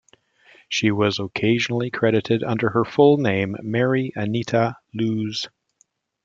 [0.67, 5.47] She was occasionally credited under her full name, Mary Anita Loos.